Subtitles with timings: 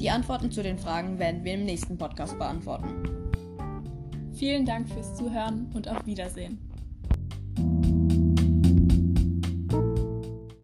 [0.00, 2.88] Die Antworten zu den Fragen werden wir im nächsten Podcast beantworten.
[4.32, 6.69] Vielen Dank fürs Zuhören und auf Wiedersehen.